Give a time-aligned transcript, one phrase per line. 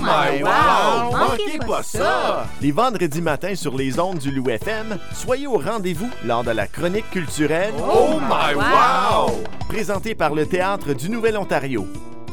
[0.00, 1.10] my wow!
[1.10, 2.46] Manquez pas ça!
[2.60, 6.66] Les vendredis matins sur les ondes du Loup FM, soyez au rendez-vous lors de la
[6.66, 9.32] chronique culturelle Oh my wow!
[9.68, 11.86] présentée par le Théâtre du Nouvel-Ontario.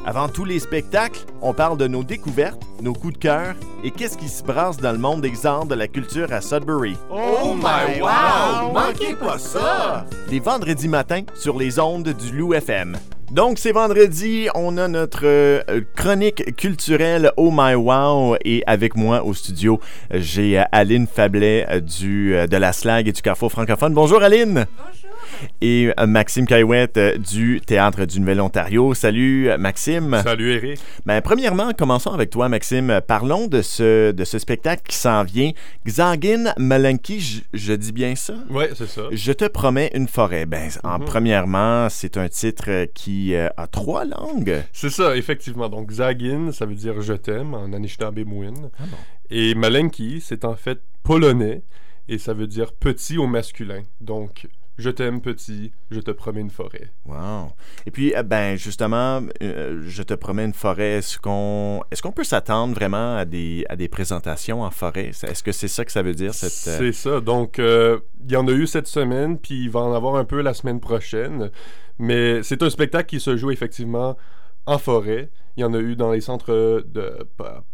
[0.08, 4.18] Avant tous les spectacles, on parle de nos découvertes, nos coups de cœur et qu'est-ce
[4.18, 6.96] qui se brasse dans le monde des arts de la culture à Sudbury.
[7.10, 8.72] Oh my wow!
[8.72, 10.06] Manquez pas ça!
[10.30, 12.96] Les vendredis matins sur les ondes du Loup FM.
[13.36, 19.26] Donc, c'est vendredi, on a notre euh, chronique culturelle Oh My Wow et avec moi
[19.26, 23.94] au studio, j'ai euh, Aline Fablet euh, du, de la Slag et du Carrefour francophone.
[23.94, 24.66] Bonjour Aline!
[24.78, 25.15] Bonjour.
[25.62, 28.94] Et euh, Maxime Caillouette euh, du Théâtre du Nouvel-Ontario.
[28.94, 30.20] Salut euh, Maxime!
[30.24, 30.80] Salut Eric.
[31.06, 33.02] Ben, premièrement, commençons avec toi, Maxime.
[33.08, 35.52] Parlons de ce, de ce spectacle qui s'en vient.
[35.86, 38.36] Xagin Malenki, je, je dis bien ça?
[38.50, 39.04] Ouais, c'est ça.
[39.12, 40.46] Je te promets une forêt.
[40.46, 41.06] Ben, en Mhm.
[41.06, 44.64] premièrement, c'est un titre qui euh, a trois langues.
[44.74, 45.70] C'est ça, effectivement.
[45.70, 48.54] Donc, Zagin, ça veut dire je t'aime en Anishinaabe-Mouin.
[48.80, 48.98] Ah bon.
[49.30, 51.62] Et Malenki, c'est en fait polonais
[52.08, 53.82] et ça veut dire petit au masculin.
[54.02, 54.48] Donc,
[54.78, 56.90] je t'aime petit, je te promets une forêt.
[57.06, 57.54] Wow.
[57.86, 60.98] Et puis, euh, ben, justement, euh, je te promets une forêt.
[61.00, 65.12] Est-ce qu'on peut s'attendre vraiment à des, à des présentations en forêt?
[65.24, 66.34] Est-ce que c'est ça que ça veut dire?
[66.34, 67.22] Cette, euh, C'est ça.
[67.22, 70.26] Donc, euh, il y en a eu cette semaine, puis il va en avoir un
[70.26, 71.52] peu la semaine prochaine.
[71.98, 74.18] Mais c'est un spectacle qui se joue effectivement
[74.66, 75.30] en forêt.
[75.58, 77.26] Il y en a eu dans les centres de,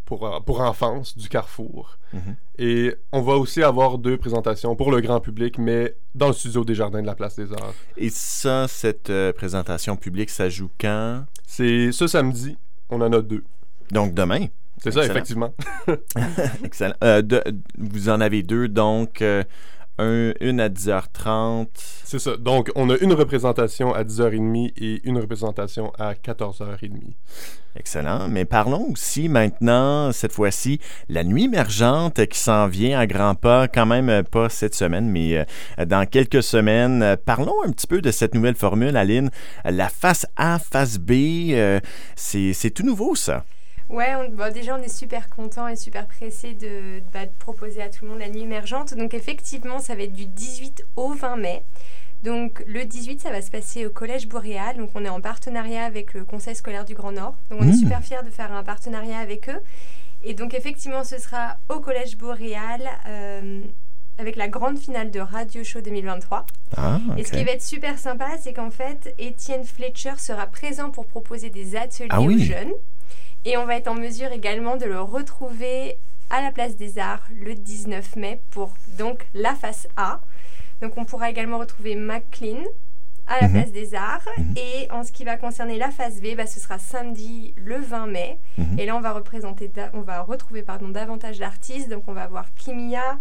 [0.06, 1.98] pour, pour enfance du Carrefour.
[2.14, 2.36] Mhm.
[2.60, 6.64] Et on va aussi avoir deux présentations pour le grand public, mais dans le studio
[6.64, 7.74] des Jardins de la Place des Arts.
[7.98, 11.26] Et ça, cette euh, présentation publique, ça joue quand?
[11.48, 12.56] C'est ce samedi,
[12.92, 13.44] on en a deux.
[13.92, 14.46] Donc demain.
[14.78, 15.54] C'est ça, effectivement.
[16.64, 16.96] Excellent.
[17.04, 17.44] Euh, de-
[17.78, 19.44] vous en avez deux, donc euh,
[20.02, 21.68] un, une à 10h30.
[22.04, 22.36] C'est ça.
[22.38, 27.14] Donc, on a une représentation à 10h30 et une représentation à 14h30.
[27.76, 28.28] Excellent.
[28.28, 33.68] Mais parlons aussi maintenant, cette fois-ci, la nuit émergente qui s'en vient à grands pas,
[33.68, 37.02] quand même euh, pas cette semaine, mais euh, dans quelques semaines.
[37.02, 39.30] Euh, Parlons un petit peu de cette nouvelle formule, Aline.
[39.64, 41.52] La face A, face B,
[42.16, 43.46] c'est c'est tout nouveau, ça.
[43.92, 47.82] Ouais, on- bon, déjà on est super content et super pressé de, bah, de proposer
[47.82, 48.94] à tout le monde la nuit émergente.
[48.96, 51.64] Donc effectivement, ça va être du 18 au 20 mai.
[52.24, 54.78] Donc le 18, ça va se passer au Collège Boréal.
[54.78, 57.36] Donc on est en partenariat avec le Conseil scolaire du Grand Nord.
[57.50, 57.70] Donc on Mmh.
[57.70, 59.60] est super fiers de faire un partenariat avec eux.
[60.24, 63.60] Et donc effectivement, ce sera au Collège Boréal euh,
[64.20, 66.46] avec la grande finale de Radio Show 2023.
[66.78, 70.92] Ah, Et ce qui va être super sympa, c'est qu'en fait, Étienne Fletcher sera présent
[70.92, 72.36] pour proposer des ateliers Ah oui.
[72.36, 72.72] aux jeunes.
[73.46, 75.98] Et on va être en mesure également de le retrouver
[76.30, 80.22] à la Place des Arts le 19 mai pour donc la face A.
[80.82, 82.64] Donc on pourra également retrouver McLean
[83.28, 83.54] à la Mhm.
[83.54, 84.28] Place des Arts.
[84.38, 84.54] Mhm.
[84.58, 88.08] Et en ce qui va concerner la face B, bah, ce sera samedi le 20
[88.08, 88.40] mai.
[88.58, 88.80] Mhm.
[88.80, 91.90] Et là, on va, représenter on va retrouver pardon, davantage d'artistes.
[91.90, 93.18] Donc, on va avoir Kimia,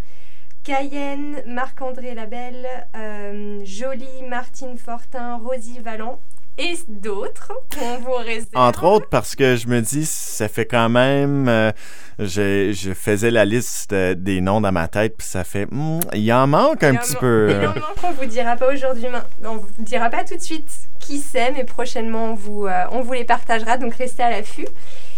[0.65, 2.67] Cayenne, Marc-André Labelle,
[2.97, 6.21] euh, Jolie, Martine Fortin, Rosie Vallant
[6.59, 8.49] et d'autres qu'on vous réserve.
[8.55, 11.49] Entre autres, parce que je me dis, ça fait quand même.
[11.49, 11.73] euh,
[12.19, 15.67] je, je faisais la liste euh, des noms dans ma tête, puis ça fait.
[15.71, 17.49] hmm, il en manque un Il petit man- peu.
[17.51, 19.07] Il en manque, on vous dira pas aujourd'hui,
[19.45, 20.69] on vous dira pas tout de suite
[20.99, 24.67] qui c'est, mais prochainement on vous, euh, on vous les partagera, donc restez à l'affût.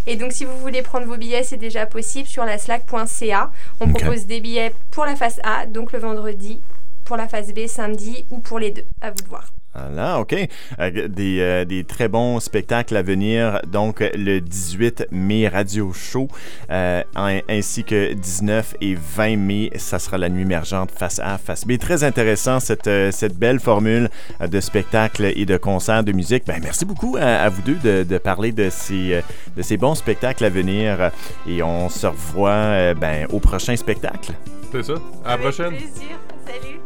[0.07, 3.51] Et donc si vous voulez prendre vos billets, c'est déjà possible sur la slack.ca.
[3.81, 6.61] On propose des billets pour la phase A, donc le vendredi,
[7.05, 9.45] pour la phase B samedi ou pour les deux, à vous de voir.
[9.75, 10.35] Voilà, OK.
[10.81, 13.61] Euh, des, euh, des très bons spectacles à venir.
[13.67, 16.29] Donc, le 18 mai, Radio Show,
[16.71, 17.03] euh,
[17.49, 21.79] ainsi que 19 et 20 mai, ça sera la nuit émergente face A, face B.
[21.79, 24.11] Très intéressant, cette, euh, cette belle formule
[24.47, 26.45] de spectacle et de concert de musique.
[26.47, 29.23] Ben, merci beaucoup à, à vous deux de, de parler de ces,
[29.57, 31.11] de ces bons spectacles à venir.
[31.49, 34.33] Et on se revoit euh, ben, au prochain spectacle.
[34.71, 34.95] C'est ça.
[35.25, 35.71] À la Avec prochaine.
[35.71, 36.82] plaisir.